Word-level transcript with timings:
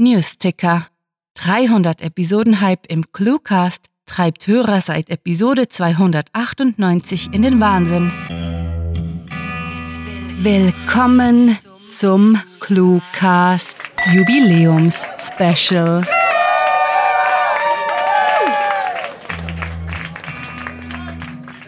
Newsticker. 0.00 0.86
300 1.34 2.02
Episoden 2.02 2.60
Hype 2.60 2.86
im 2.86 3.10
Cluecast 3.10 3.86
treibt 4.06 4.46
Hörer 4.46 4.80
seit 4.80 5.10
Episode 5.10 5.66
298 5.66 7.30
in 7.32 7.42
den 7.42 7.58
Wahnsinn. 7.58 8.12
Willkommen 10.40 11.58
zum 11.74 12.40
Cluecast 12.60 13.90
Jubiläums 14.12 15.08
Special. 15.16 16.06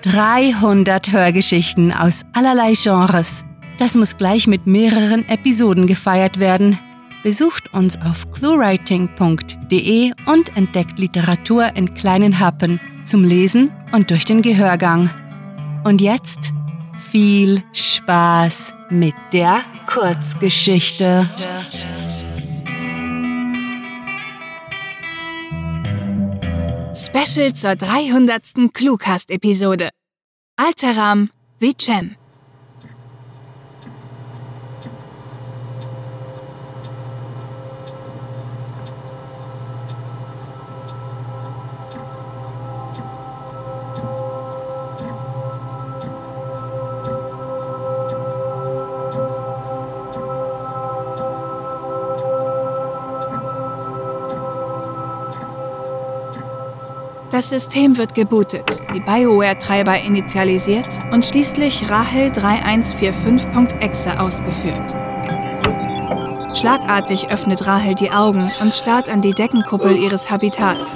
»300 0.02 1.10
Hörgeschichten 1.10 1.92
aus 1.92 2.22
allerlei 2.32 2.74
Genres. 2.74 3.44
Das 3.78 3.96
muss 3.96 4.16
gleich 4.16 4.46
mit 4.46 4.68
mehreren 4.68 5.28
Episoden 5.28 5.88
gefeiert 5.88 6.38
werden. 6.38 6.78
Besucht 7.22 7.74
uns 7.74 7.98
auf 8.00 8.30
cluewriting.de 8.30 10.12
und 10.24 10.56
entdeckt 10.56 10.98
Literatur 10.98 11.76
in 11.76 11.92
kleinen 11.92 12.40
Happen 12.40 12.80
zum 13.04 13.24
Lesen 13.24 13.70
und 13.92 14.10
durch 14.10 14.24
den 14.24 14.40
Gehörgang. 14.40 15.10
Und 15.84 16.00
jetzt 16.00 16.52
viel 17.10 17.62
Spaß 17.72 18.72
mit 18.88 19.14
der 19.32 19.60
Kurzgeschichte. 19.86 21.28
Special 26.94 27.52
zur 27.52 27.76
300. 27.76 28.72
Cluecast-Episode. 28.72 29.90
Alteram 30.56 31.30
wie 31.58 31.74
Das 57.40 57.48
System 57.48 57.96
wird 57.96 58.14
gebootet, 58.14 58.82
die 58.94 59.00
BioWare-Treiber 59.00 59.98
initialisiert 59.98 60.98
und 61.10 61.24
schließlich 61.24 61.88
Rahel 61.88 62.28
3145.exe 62.32 64.20
ausgeführt. 64.20 64.94
Schlagartig 66.54 67.30
öffnet 67.30 67.66
Rahel 67.66 67.94
die 67.94 68.10
Augen 68.10 68.50
und 68.60 68.74
starrt 68.74 69.08
an 69.08 69.22
die 69.22 69.32
Deckenkuppel 69.32 69.96
ihres 69.96 70.30
Habitats, 70.30 70.90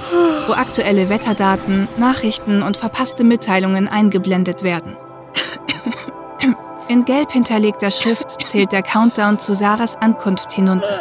wo 0.47 0.53
aktuelle 0.53 1.09
Wetterdaten, 1.09 1.89
Nachrichten 1.97 2.62
und 2.62 2.77
verpasste 2.77 3.25
Mitteilungen 3.25 3.89
eingeblendet 3.89 4.62
werden. 4.62 4.98
In 6.89 7.06
gelb 7.06 7.33
hinterlegter 7.33 7.91
Schrift 7.91 8.47
zählt 8.47 8.73
der 8.73 8.83
Countdown 8.83 9.39
zu 9.39 9.55
Sarahs 9.55 9.97
Ankunft 9.97 10.53
hinunter. 10.53 11.01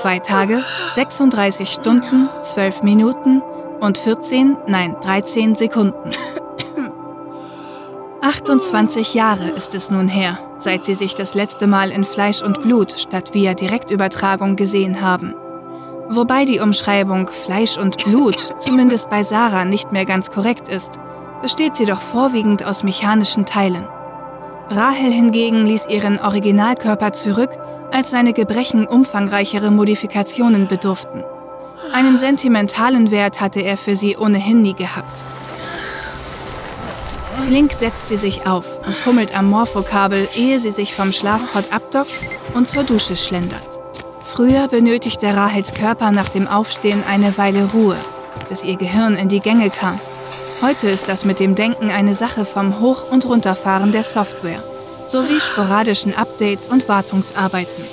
Zwei 0.00 0.18
Tage, 0.18 0.64
36 0.94 1.68
Stunden, 1.68 2.30
12 2.42 2.82
Minuten 2.82 3.42
und 3.80 3.98
14, 3.98 4.56
nein, 4.66 4.96
13 5.00 5.54
Sekunden. 5.54 6.10
28 8.20 9.14
Jahre 9.14 9.48
ist 9.48 9.74
es 9.74 9.90
nun 9.90 10.08
her, 10.08 10.38
seit 10.58 10.84
sie 10.84 10.94
sich 10.94 11.14
das 11.14 11.34
letzte 11.34 11.66
Mal 11.66 11.90
in 11.90 12.04
Fleisch 12.04 12.42
und 12.42 12.62
Blut 12.62 12.92
statt 12.92 13.32
via 13.32 13.54
Direktübertragung 13.54 14.56
gesehen 14.56 15.00
haben. 15.00 15.34
Wobei 16.10 16.44
die 16.44 16.60
Umschreibung 16.60 17.28
Fleisch 17.28 17.78
und 17.78 18.04
Blut 18.04 18.54
zumindest 18.58 19.08
bei 19.10 19.22
Sarah 19.22 19.64
nicht 19.64 19.92
mehr 19.92 20.04
ganz 20.04 20.30
korrekt 20.30 20.68
ist, 20.68 20.98
besteht 21.42 21.76
sie 21.76 21.84
doch 21.84 22.00
vorwiegend 22.00 22.64
aus 22.64 22.82
mechanischen 22.82 23.46
Teilen. 23.46 23.86
Rahel 24.70 25.12
hingegen 25.12 25.64
ließ 25.64 25.86
ihren 25.88 26.18
Originalkörper 26.18 27.12
zurück, 27.12 27.50
als 27.92 28.10
seine 28.10 28.32
Gebrechen 28.32 28.86
umfangreichere 28.86 29.70
Modifikationen 29.70 30.66
bedurften. 30.66 31.24
Einen 31.92 32.18
sentimentalen 32.18 33.10
Wert 33.10 33.40
hatte 33.40 33.60
er 33.60 33.76
für 33.76 33.96
sie 33.96 34.16
ohnehin 34.16 34.62
nie 34.62 34.74
gehabt. 34.74 35.22
Flink 37.46 37.72
setzt 37.72 38.08
sie 38.08 38.16
sich 38.16 38.46
auf 38.46 38.86
und 38.86 38.96
fummelt 38.96 39.36
am 39.36 39.48
Morphokabel, 39.48 40.28
ehe 40.36 40.60
sie 40.60 40.70
sich 40.70 40.94
vom 40.94 41.12
Schlafpott 41.12 41.72
abdockt 41.72 42.20
und 42.54 42.68
zur 42.68 42.84
Dusche 42.84 43.16
schlendert. 43.16 43.62
Früher 44.24 44.68
benötigte 44.68 45.34
Rahels 45.34 45.72
Körper 45.72 46.10
nach 46.10 46.28
dem 46.28 46.46
Aufstehen 46.46 47.02
eine 47.08 47.38
Weile 47.38 47.64
Ruhe, 47.72 47.96
bis 48.48 48.64
ihr 48.64 48.76
Gehirn 48.76 49.16
in 49.16 49.28
die 49.28 49.40
Gänge 49.40 49.70
kam. 49.70 49.98
Heute 50.60 50.88
ist 50.88 51.08
das 51.08 51.24
mit 51.24 51.40
dem 51.40 51.54
Denken 51.54 51.90
eine 51.90 52.14
Sache 52.14 52.44
vom 52.44 52.80
Hoch- 52.80 53.10
und 53.10 53.24
Runterfahren 53.24 53.92
der 53.92 54.04
Software 54.04 54.62
sowie 55.08 55.40
sporadischen 55.40 56.14
Updates 56.14 56.68
und 56.68 56.88
Wartungsarbeiten. 56.88 57.84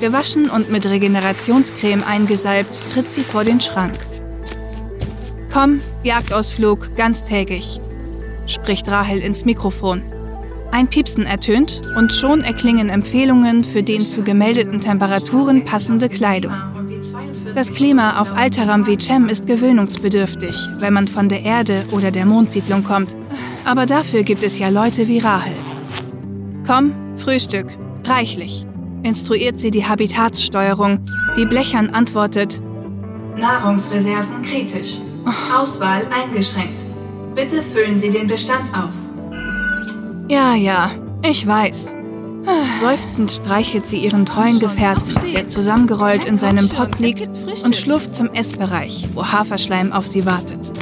Gewaschen 0.00 0.48
und 0.48 0.70
mit 0.70 0.86
Regenerationscreme 0.86 2.04
eingesalbt, 2.04 2.88
tritt 2.88 3.12
sie 3.12 3.22
vor 3.22 3.44
den 3.44 3.60
Schrank. 3.60 3.94
Komm, 5.52 5.80
Jagdausflug, 6.04 6.94
ganztägig, 6.94 7.80
spricht 8.46 8.88
Rahel 8.88 9.18
ins 9.18 9.44
Mikrofon. 9.44 10.02
Ein 10.70 10.88
Piepsen 10.88 11.24
ertönt 11.24 11.80
und 11.96 12.12
schon 12.12 12.42
erklingen 12.42 12.90
Empfehlungen 12.90 13.64
für 13.64 13.82
den 13.82 14.02
zu 14.02 14.22
gemeldeten 14.22 14.80
Temperaturen 14.80 15.64
passende 15.64 16.08
Kleidung. 16.08 16.52
Das 17.54 17.72
Klima 17.72 18.20
auf 18.20 18.36
Alteram 18.36 18.86
wie 18.86 18.98
Cem 18.98 19.28
ist 19.28 19.46
gewöhnungsbedürftig, 19.46 20.68
wenn 20.78 20.92
man 20.92 21.08
von 21.08 21.28
der 21.28 21.42
Erde 21.42 21.84
oder 21.90 22.10
der 22.10 22.26
Mondsiedlung 22.26 22.84
kommt. 22.84 23.16
Aber 23.64 23.86
dafür 23.86 24.22
gibt 24.22 24.42
es 24.42 24.58
ja 24.58 24.68
Leute 24.68 25.08
wie 25.08 25.18
Rahel. 25.18 25.54
Komm, 26.66 26.92
Frühstück, 27.16 27.66
reichlich 28.04 28.66
instruiert 29.02 29.58
sie 29.60 29.70
die 29.70 29.86
Habitatssteuerung, 29.86 31.00
die 31.36 31.46
blechern 31.46 31.90
antwortet, 31.90 32.60
Nahrungsreserven 33.36 34.42
kritisch, 34.42 34.98
Auswahl 35.56 36.02
eingeschränkt. 36.10 36.84
Bitte 37.34 37.62
füllen 37.62 37.96
Sie 37.96 38.10
den 38.10 38.26
Bestand 38.26 38.64
auf. 38.72 38.90
Ja, 40.28 40.54
ja, 40.54 40.90
ich 41.22 41.46
weiß. 41.46 41.94
Seufzend 42.80 43.30
streichelt 43.30 43.86
sie 43.86 43.98
ihren 43.98 44.24
treuen 44.24 44.58
Gefährten, 44.58 45.32
der 45.32 45.48
zusammengerollt 45.48 46.24
in 46.24 46.38
seinem 46.38 46.68
Pott 46.68 46.98
liegt 46.98 47.28
und 47.64 47.76
schlurft 47.76 48.14
zum 48.14 48.30
Essbereich, 48.30 49.06
wo 49.14 49.24
Haferschleim 49.24 49.92
auf 49.92 50.06
sie 50.06 50.24
wartet. 50.24 50.72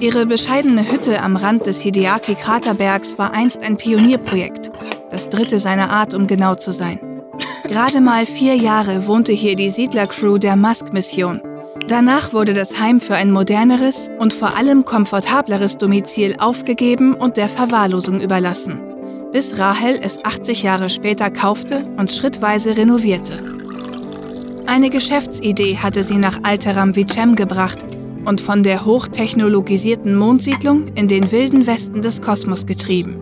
Ihre 0.00 0.26
bescheidene 0.26 0.90
Hütte 0.90 1.22
am 1.22 1.36
Rand 1.36 1.66
des 1.66 1.80
Hideaki-Kraterbergs 1.80 3.18
war 3.18 3.32
einst 3.32 3.62
ein 3.62 3.76
Pionierprojekt, 3.76 4.70
das 5.10 5.30
dritte 5.30 5.58
seiner 5.58 5.90
Art, 5.90 6.12
um 6.12 6.26
genau 6.26 6.54
zu 6.54 6.72
sein. 6.72 7.00
Gerade 7.76 8.00
mal 8.00 8.24
vier 8.24 8.56
Jahre 8.56 9.06
wohnte 9.06 9.34
hier 9.34 9.54
die 9.54 9.68
Siedlercrew 9.68 10.38
der 10.38 10.56
Musk-Mission. 10.56 11.42
Danach 11.88 12.32
wurde 12.32 12.54
das 12.54 12.80
Heim 12.80 13.02
für 13.02 13.16
ein 13.16 13.30
moderneres 13.30 14.08
und 14.18 14.32
vor 14.32 14.56
allem 14.56 14.82
komfortableres 14.82 15.76
Domizil 15.76 16.36
aufgegeben 16.38 17.12
und 17.12 17.36
der 17.36 17.50
Verwahrlosung 17.50 18.22
überlassen, 18.22 18.80
bis 19.30 19.58
Rahel 19.58 19.94
es 20.00 20.24
80 20.24 20.62
Jahre 20.62 20.88
später 20.88 21.30
kaufte 21.30 21.84
und 21.98 22.10
schrittweise 22.10 22.78
renovierte. 22.78 23.44
Eine 24.64 24.88
Geschäftsidee 24.88 25.76
hatte 25.76 26.02
sie 26.02 26.16
nach 26.16 26.38
Alteram 26.44 26.96
Vicem 26.96 27.36
gebracht 27.36 27.84
und 28.24 28.40
von 28.40 28.62
der 28.62 28.86
hochtechnologisierten 28.86 30.16
Mondsiedlung 30.16 30.94
in 30.94 31.08
den 31.08 31.30
wilden 31.30 31.66
Westen 31.66 32.00
des 32.00 32.22
Kosmos 32.22 32.64
getrieben. 32.64 33.18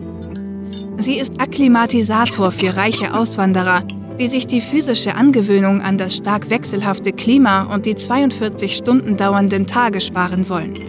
Sie 0.97 1.15
ist 1.15 1.41
Akklimatisator 1.41 2.53
für 2.53 2.77
reiche 2.77 3.13
Auswanderer, 3.13 3.83
die 4.19 4.27
sich 4.27 4.47
die 4.47 4.61
physische 4.61 5.15
Angewöhnung 5.15 5.81
an 5.81 5.97
das 5.97 6.15
stark 6.15 6.49
wechselhafte 6.49 7.11
Klima 7.11 7.63
und 7.63 7.85
die 7.85 7.95
42 7.95 8.75
Stunden 8.75 9.17
dauernden 9.17 9.67
Tage 9.67 9.99
sparen 9.99 10.49
wollen. 10.49 10.79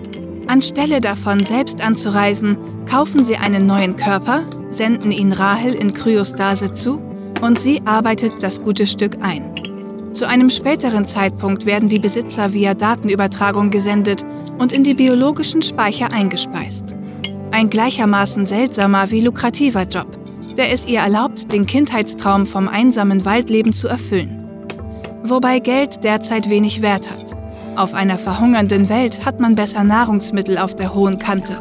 Anstelle 0.46 1.00
davon 1.00 1.40
selbst 1.40 1.80
anzureisen, 1.80 2.56
kaufen 2.88 3.24
sie 3.24 3.36
einen 3.36 3.66
neuen 3.66 3.96
Körper, 3.96 4.44
senden 4.68 5.10
ihn 5.10 5.32
Rahel 5.32 5.74
in 5.74 5.92
Kryostase 5.92 6.72
zu 6.72 7.00
und 7.40 7.58
sie 7.58 7.82
arbeitet 7.84 8.42
das 8.42 8.62
gute 8.62 8.86
Stück 8.86 9.16
ein. 9.22 9.52
Zu 10.12 10.28
einem 10.28 10.48
späteren 10.48 11.04
Zeitpunkt 11.04 11.66
werden 11.66 11.88
die 11.88 11.98
Besitzer 11.98 12.52
via 12.52 12.74
Datenübertragung 12.74 13.70
gesendet 13.70 14.22
und 14.58 14.72
in 14.72 14.84
die 14.84 14.94
biologischen 14.94 15.62
Speicher 15.62 16.12
eingespeist. 16.12 16.96
Ein 17.50 17.70
gleichermaßen 17.70 18.46
seltsamer 18.46 19.10
wie 19.10 19.20
lukrativer 19.20 19.82
Job 19.82 20.06
der 20.56 20.72
es 20.72 20.86
ihr 20.86 21.00
erlaubt, 21.00 21.25
den 21.52 21.66
Kindheitstraum 21.66 22.46
vom 22.46 22.68
einsamen 22.68 23.24
Waldleben 23.24 23.72
zu 23.72 23.88
erfüllen. 23.88 24.42
Wobei 25.22 25.58
Geld 25.58 26.04
derzeit 26.04 26.50
wenig 26.50 26.82
Wert 26.82 27.10
hat. 27.10 27.36
Auf 27.76 27.94
einer 27.94 28.18
verhungernden 28.18 28.88
Welt 28.88 29.24
hat 29.26 29.40
man 29.40 29.54
besser 29.54 29.84
Nahrungsmittel 29.84 30.56
auf 30.58 30.74
der 30.74 30.94
hohen 30.94 31.18
Kante. 31.18 31.58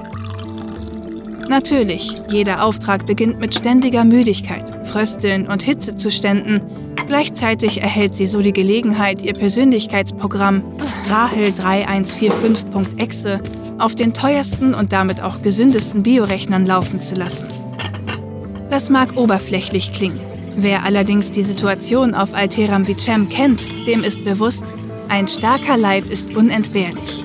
Natürlich, 1.50 2.16
jeder 2.30 2.64
Auftrag 2.64 3.06
beginnt 3.06 3.40
mit 3.40 3.54
ständiger 3.54 4.04
Müdigkeit, 4.04 4.88
Frösteln 4.88 5.48
und 5.48 5.62
Hitzezuständen. 5.62 6.62
Gleichzeitig 7.08 7.82
erhält 7.82 8.16
sie 8.16 8.26
so 8.26 8.42
die 8.42 8.54
Gelegenheit, 8.54 9.22
ihr 9.22 9.34
Persönlichkeitsprogramm 9.34 10.64
Rahel 11.10 11.50
3145.exe 11.50 13.42
auf 13.78 13.94
den 13.94 14.14
teuersten 14.14 14.74
und 14.74 14.92
damit 14.94 15.22
auch 15.22 15.42
gesündesten 15.42 16.02
Biorechnern 16.02 16.66
laufen 16.66 17.02
zu 17.02 17.16
lassen. 17.16 17.46
Das 18.70 18.90
mag 18.90 19.16
oberflächlich 19.16 19.94
klingen. 19.94 20.20
Wer 20.58 20.84
allerdings 20.84 21.32
die 21.32 21.44
Situation 21.44 22.14
auf 22.14 22.34
Alteram 22.34 22.88
Vicem 22.88 23.30
kennt, 23.30 23.66
dem 23.88 24.04
ist 24.04 24.24
bewusst, 24.24 24.74
ein 25.10 25.28
starker 25.28 25.78
Leib 25.78 26.10
ist 26.10 26.36
unentbehrlich. 26.36 27.24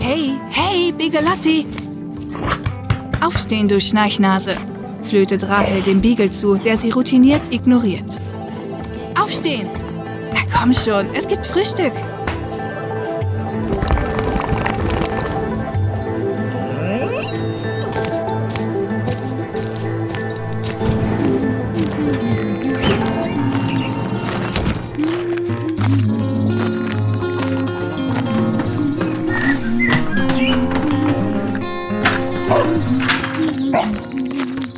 Hey, 0.00 0.32
hey, 0.50 0.92
Bigelotti! 0.92 1.66
Aufstehen, 3.24 3.68
du 3.68 3.80
Schnarchnase! 3.80 4.56
flötet 5.02 5.48
Rahel 5.48 5.82
dem 5.82 6.00
Beagle 6.00 6.30
zu, 6.30 6.56
der 6.56 6.76
sie 6.76 6.90
routiniert 6.90 7.52
ignoriert. 7.52 8.20
Aufstehen! 9.18 9.66
Na 10.32 10.40
komm 10.54 10.74
schon, 10.74 11.06
es 11.14 11.26
gibt 11.26 11.46
Frühstück! 11.46 11.92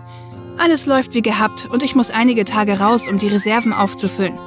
Alles 0.59 0.87
läuft 0.87 1.13
wie 1.13 1.23
gehabt 1.23 1.67
und 1.73 1.83
ich 1.83 1.97
muss 1.97 2.13
einige 2.13 2.45
Tage 2.45 2.79
raus, 2.79 3.09
um 3.09 3.19
die 3.19 3.27
Reserven 3.27 3.73
aufzufüllen. 3.73 4.39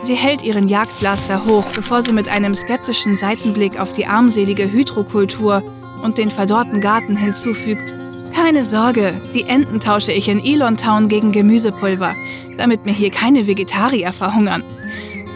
Sie 0.00 0.14
hält 0.14 0.42
ihren 0.42 0.66
Jagdblaster 0.66 1.44
hoch, 1.44 1.66
bevor 1.74 2.02
sie 2.02 2.14
mit 2.14 2.26
einem 2.26 2.54
skeptischen 2.54 3.18
Seitenblick 3.18 3.78
auf 3.78 3.92
die 3.92 4.06
armselige 4.06 4.72
Hydrokultur 4.72 5.62
und 6.02 6.16
den 6.16 6.30
verdorrten 6.30 6.80
Garten 6.80 7.14
hinzufügt. 7.14 7.94
Keine 8.34 8.64
Sorge, 8.64 9.20
die 9.34 9.44
Enten 9.44 9.78
tausche 9.78 10.12
ich 10.12 10.30
in 10.30 10.42
Elon 10.42 10.78
Town 10.78 11.10
gegen 11.10 11.32
Gemüsepulver, 11.32 12.14
damit 12.56 12.86
mir 12.86 12.94
hier 12.94 13.10
keine 13.10 13.46
Vegetarier 13.46 14.14
verhungern. 14.14 14.64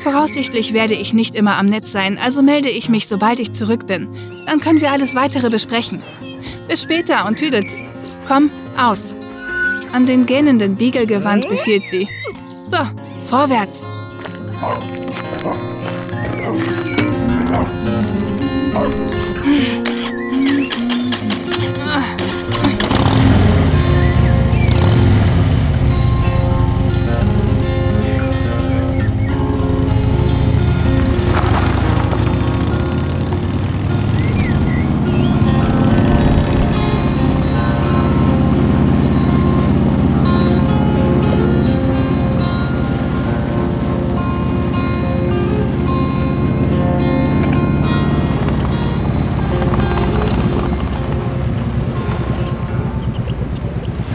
Voraussichtlich 0.00 0.72
werde 0.72 0.94
ich 0.94 1.12
nicht 1.12 1.34
immer 1.34 1.56
am 1.56 1.66
Netz 1.66 1.92
sein, 1.92 2.18
also 2.18 2.42
melde 2.42 2.68
ich 2.68 2.88
mich, 2.88 3.08
sobald 3.08 3.40
ich 3.40 3.52
zurück 3.52 3.86
bin. 3.86 4.08
Dann 4.46 4.60
können 4.60 4.80
wir 4.80 4.92
alles 4.92 5.14
weitere 5.14 5.50
besprechen. 5.50 6.02
Bis 6.68 6.82
später 6.82 7.26
und 7.26 7.36
Tüdels. 7.36 7.72
Komm, 8.26 8.50
aus. 8.76 9.14
An 9.92 10.06
den 10.06 10.26
gähnenden 10.26 10.76
Beagle 10.76 11.06
gewandt 11.06 11.48
befiehlt 11.48 11.84
sie. 11.84 12.08
So, 12.66 12.78
vorwärts. 13.24 13.88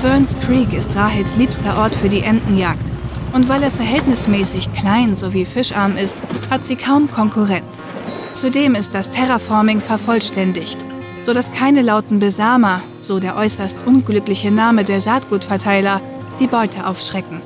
Burns 0.03 0.37
Creek 0.37 0.73
ist 0.73 0.97
Rahels 0.97 1.37
liebster 1.37 1.77
Ort 1.77 1.95
für 1.95 2.09
die 2.09 2.23
Entenjagd. 2.23 2.91
Und 3.31 3.47
weil 3.47 3.63
er 3.63 3.71
verhältnismäßig 3.71 4.73
klein 4.73 5.15
sowie 5.15 5.45
fischarm 5.45 5.95
ist, 5.95 6.17
hat 6.49 6.65
sie 6.65 6.75
kaum 6.75 7.09
Konkurrenz. 7.09 7.87
Zudem 8.33 8.75
ist 8.75 8.93
das 8.93 9.09
Terraforming 9.09 9.79
vervollständigt, 9.79 10.83
sodass 11.23 11.53
keine 11.53 11.81
lauten 11.81 12.19
Besamer, 12.19 12.81
so 12.99 13.21
der 13.21 13.37
äußerst 13.37 13.77
unglückliche 13.85 14.51
Name 14.51 14.83
der 14.83 14.99
Saatgutverteiler, 14.99 16.01
die 16.37 16.47
Beute 16.47 16.85
aufschrecken. 16.85 17.41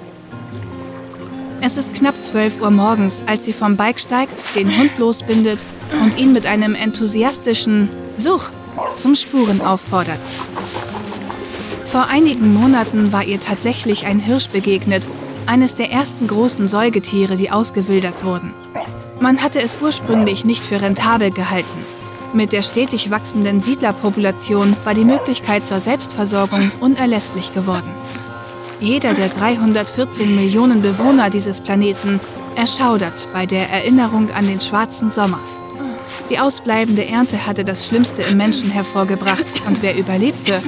Es 1.62 1.78
ist 1.78 1.94
knapp 1.94 2.24
12 2.24 2.60
Uhr 2.60 2.72
morgens, 2.72 3.22
als 3.28 3.46
sie 3.46 3.54
vom 3.54 3.78
Bike 3.78 4.00
steigt, 4.00 4.56
den 4.56 4.76
Hund 4.76 4.98
losbindet 4.98 5.64
und 6.02 6.18
ihn 6.18 6.34
mit 6.34 6.48
einem 6.48 6.74
enthusiastischen 6.74 7.88
Such 8.18 8.50
zum 8.96 9.14
Spuren 9.14 9.62
auffordert. 9.62 10.20
Vor 11.92 12.08
einigen 12.08 12.54
Monaten 12.54 13.14
war 13.14 13.24
ihr 13.24 13.40
tatsächlich 13.40 14.06
ein 14.06 14.20
Hirsch 14.20 14.50
begegnet, 14.50 15.08
eines 15.46 15.74
der 15.74 15.90
ersten 15.90 16.28
großen 16.28 16.68
Säugetiere, 16.68 17.38
die 17.38 17.50
ausgewildert 17.50 18.26
wurden. 18.26 18.54
Man 19.22 19.42
hatte 19.42 19.62
es 19.62 19.78
ursprünglich 19.82 20.44
nicht 20.44 20.66
für 20.66 20.82
rentabel 20.82 21.32
gehalten. 21.32 21.86
Mit 22.34 22.52
der 22.52 22.62
stetig 22.62 23.10
wachsenden 23.10 23.62
Siedlerpopulation 23.62 24.76
war 24.84 24.94
die 24.94 25.06
Möglichkeit 25.06 25.66
zur 25.66 25.80
Selbstversorgung 25.80 26.72
unerlässlich 26.82 27.54
geworden. 27.54 27.90
Jeder 28.82 29.14
der 29.14 29.30
314 29.30 30.36
Millionen 30.36 30.82
Bewohner 30.82 31.30
dieses 31.30 31.62
Planeten 31.62 32.20
erschaudert 32.58 33.30
bei 33.34 33.46
der 33.46 33.70
Erinnerung 33.70 34.30
an 34.32 34.46
den 34.46 34.60
schwarzen 34.60 35.10
Sommer. 35.10 35.40
Die 36.30 36.38
ausbleibende 36.38 37.08
Ernte 37.08 37.48
hatte 37.48 37.64
das 37.64 37.88
Schlimmste 37.88 38.24
im 38.24 38.38
Menschen 38.38 38.70
hervorgebracht 38.70 39.46
und 39.66 39.82
wer 39.82 39.98
überlebte, 39.98 40.62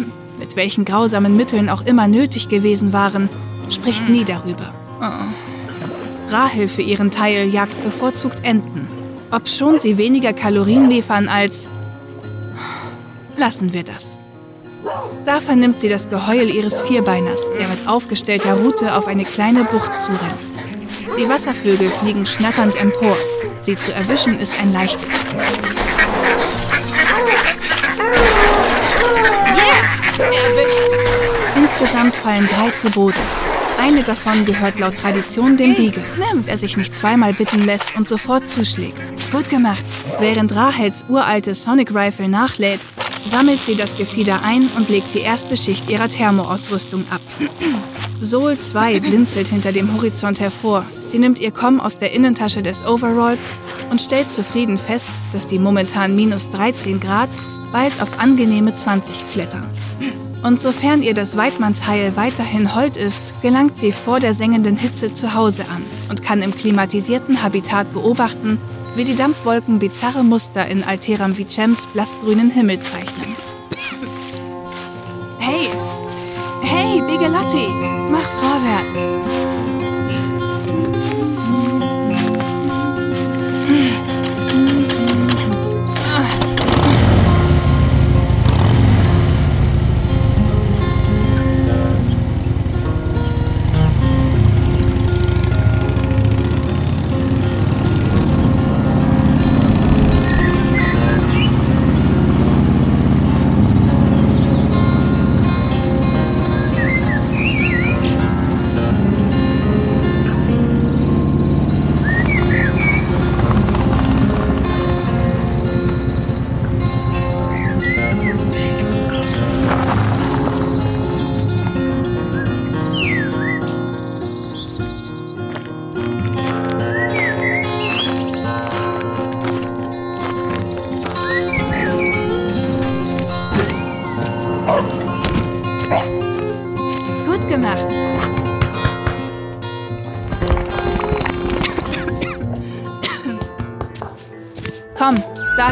mit 0.50 0.56
welchen 0.56 0.84
grausamen 0.84 1.38
Mitteln 1.38 1.70
auch 1.70 1.82
immer 1.82 2.08
nötig 2.08 2.50
gewesen 2.50 2.92
waren, 2.92 3.30
spricht 3.70 4.10
nie 4.10 4.26
darüber. 4.26 4.74
Oh. 5.00 6.34
Rahel 6.34 6.68
für 6.68 6.82
ihren 6.82 7.12
Teil 7.12 7.48
jagt 7.48 7.84
bevorzugt 7.84 8.40
Enten, 8.44 8.88
obschon 9.30 9.80
sie 9.80 10.00
weniger 10.00 10.34
Kalorien 10.34 10.90
liefern 10.90 11.28
als... 11.28 11.70
Lassen 13.38 13.74
wir 13.74 13.84
das. 13.84 14.20
Da 15.24 15.40
vernimmt 15.40 15.82
sie 15.82 15.90
das 15.90 16.10
Geheul 16.10 16.50
ihres 16.50 16.82
Vierbeiners, 16.82 17.42
der 17.60 17.68
mit 17.68 17.88
aufgestellter 17.88 18.54
Rute 18.54 18.96
auf 18.96 19.06
eine 19.06 19.26
kleine 19.26 19.66
Bucht 19.66 20.02
zurennt. 20.02 20.34
Die 21.20 21.30
Wasservögel 21.30 21.90
fliegen 21.90 22.26
schnatternd 22.26 22.76
empor. 22.82 23.16
Sie 23.62 23.76
zu 23.76 23.94
erwischen 23.94 24.40
ist 24.40 24.54
ein 24.60 24.74
leichtes. 24.74 25.06
Insgesamt 31.82 32.18
fallen 32.18 32.46
drei 32.46 32.72
zu 32.72 32.90
Boden. 32.90 33.22
Eine 33.80 34.04
davon 34.04 34.44
gehört 34.44 34.80
laut 34.80 34.98
Tradition 34.98 35.56
dem 35.56 35.76
Riegel, 35.76 36.04
der 36.46 36.58
sich 36.58 36.76
nicht 36.76 36.94
zweimal 36.94 37.32
bitten 37.32 37.64
lässt 37.64 37.96
und 37.96 38.06
sofort 38.06 38.50
zuschlägt. 38.50 39.00
Gut 39.32 39.48
gemacht. 39.48 39.86
Während 40.20 40.54
Rahels 40.54 41.06
uralte 41.08 41.56
Sonic 41.56 41.96
Rifle 41.96 42.28
nachlädt, 42.28 42.82
sammelt 43.26 43.64
sie 43.64 43.76
das 43.76 43.96
Gefieder 43.96 44.42
ein 44.44 44.70
und 44.76 44.90
legt 44.90 45.14
die 45.14 45.22
erste 45.22 45.56
Schicht 45.56 45.90
ihrer 45.90 46.10
Thermoausrüstung 46.10 47.06
ab. 47.10 47.22
Sol 48.20 48.58
2 48.58 49.00
blinzelt 49.00 49.48
hinter 49.48 49.72
dem 49.72 49.94
Horizont 49.96 50.42
hervor. 50.42 50.84
Sie 51.06 51.18
nimmt 51.18 51.40
ihr 51.40 51.52
Komm 51.52 51.80
aus 51.80 51.96
der 51.96 52.12
Innentasche 52.12 52.62
des 52.62 52.86
Overalls 52.86 53.54
und 53.90 54.02
stellt 54.02 54.30
zufrieden 54.30 54.78
fest, 54.78 55.08
dass 55.32 55.48
die 55.48 55.60
momentan 55.60 56.14
minus 56.14 56.50
13 56.50 57.00
Grad 57.00 57.30
bald 57.72 58.02
auf 58.02 58.20
angenehme 58.20 58.76
20 58.76 59.32
klettern. 59.32 59.66
Und 60.42 60.62
sofern 60.62 61.02
ihr 61.02 61.14
das 61.14 61.36
Weidmannsheil 61.36 62.16
weiterhin 62.16 62.76
hold 62.76 62.96
ist, 62.96 63.36
gelangt 63.42 63.78
sie 63.78 63.92
vor 63.92 64.20
der 64.20 64.34
sengenden 64.34 64.78
Hitze 64.78 65.14
zu 65.14 65.36
Hause 65.36 65.66
an 65.70 65.84
und 66.10 66.24
kann 66.24 66.42
im 66.42 66.56
klimatisierten 66.56 67.44
Habitat 67.44 67.92
beobachten, 67.94 68.58
wie 68.96 69.04
die 69.04 69.16
Dampfwolken 69.16 69.80
bizarre 69.80 70.24
Muster 70.24 70.68
in 70.68 70.84
Alteram 70.84 71.38
Vicems 71.38 71.88
blassgrünen 71.88 72.50
Himmel 72.50 72.80
zeichnen. 72.80 73.36
Hey! 75.40 75.70
Hey, 76.62 77.02
Bigelotti! 77.02 77.68
Mach 78.10 78.22
vorwärts! 78.22 79.49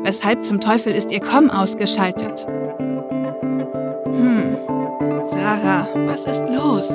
Weshalb 0.04 0.44
zum 0.44 0.60
Teufel 0.60 0.92
ist 0.92 1.10
ihr 1.10 1.20
Komm 1.20 1.50
ausgeschaltet? 1.50 2.46
Sarah, 5.30 5.86
was 6.06 6.24
ist 6.26 6.48
los? 6.48 6.90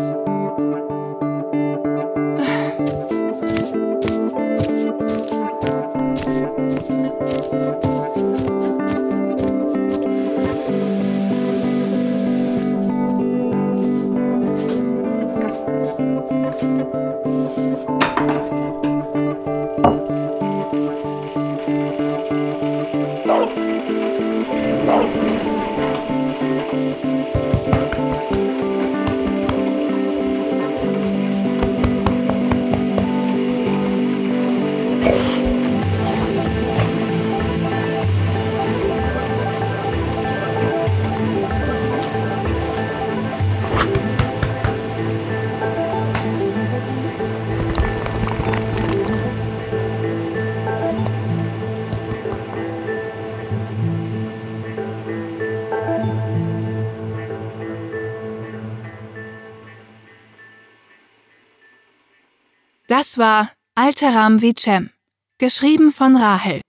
Das 62.98 63.18
war 63.18 63.52
Alteram 63.76 64.42
Vicem, 64.42 64.90
geschrieben 65.38 65.92
von 65.92 66.16
Rahel. 66.16 66.62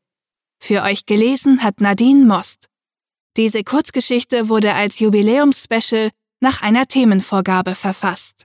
Für 0.61 0.83
euch 0.83 1.07
gelesen 1.07 1.63
hat 1.63 1.81
Nadine 1.81 2.25
Most. 2.25 2.67
Diese 3.37 3.63
Kurzgeschichte 3.63 4.49
wurde 4.49 4.75
als 4.75 4.99
Jubiläumsspecial 4.99 6.11
nach 6.41 6.63
einer 6.63 6.89
Themenvorgabe 6.89 7.77
verfasst. 7.77 8.43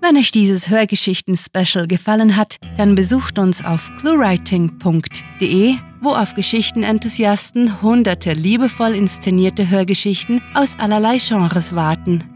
Wenn 0.00 0.16
euch 0.16 0.30
dieses 0.30 0.70
Hörgeschichten-Special 0.70 1.88
gefallen 1.88 2.36
hat, 2.36 2.58
dann 2.76 2.94
besucht 2.94 3.40
uns 3.40 3.64
auf 3.64 3.90
cluewriting.de, 3.98 5.74
wo 6.00 6.10
auf 6.10 6.34
Geschichtenenthusiasten 6.34 7.82
hunderte 7.82 8.34
liebevoll 8.34 8.94
inszenierte 8.94 9.68
Hörgeschichten 9.68 10.40
aus 10.54 10.78
allerlei 10.78 11.16
Genres 11.16 11.74
warten. 11.74 12.35